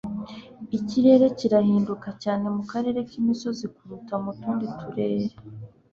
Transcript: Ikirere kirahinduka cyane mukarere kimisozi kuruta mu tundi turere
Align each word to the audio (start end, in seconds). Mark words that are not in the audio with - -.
Ikirere 0.77 1.25
kirahinduka 1.37 2.09
cyane 2.23 2.45
mukarere 2.55 2.99
kimisozi 3.09 3.65
kuruta 3.75 4.13
mu 4.23 4.31
tundi 4.39 4.65
turere 4.79 5.27